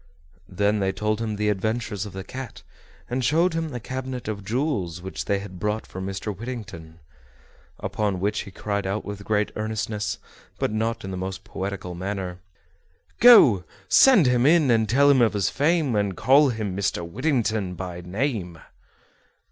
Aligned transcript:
Then 0.49 0.79
they 0.79 0.91
told 0.91 1.21
him 1.21 1.35
the 1.35 1.49
adventures 1.49 2.07
of 2.07 2.13
the 2.13 2.23
cat, 2.23 2.63
and 3.07 3.23
showed 3.23 3.53
him 3.53 3.69
the 3.69 3.79
cabinet 3.79 4.27
of 4.27 4.43
jewels 4.43 4.99
which 4.99 5.25
they 5.25 5.37
had 5.37 5.59
brought 5.59 5.85
for 5.85 6.01
Mr. 6.01 6.35
Whittington. 6.35 6.99
Upon 7.79 8.19
which 8.19 8.39
he 8.39 8.49
cried 8.49 8.87
out 8.87 9.05
with 9.05 9.23
great 9.23 9.51
earnestness, 9.55 10.17
but 10.57 10.71
not 10.71 11.03
in 11.03 11.11
the 11.11 11.17
most 11.17 11.43
poetical 11.43 11.93
manner: 11.93 12.39
"Go, 13.19 13.63
send 13.87 14.25
him 14.25 14.47
in, 14.47 14.71
and 14.71 14.89
tell 14.89 15.07
him 15.07 15.21
of 15.21 15.33
his 15.33 15.51
fame, 15.51 15.95
And 15.95 16.17
call 16.17 16.49
him 16.49 16.75
Mr. 16.75 17.07
Whittington 17.07 17.75
by 17.75 18.01
name." 18.01 18.57